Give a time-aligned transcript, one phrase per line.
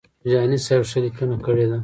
[0.29, 1.77] جهاني سیب ښه لیکنه کړې ده.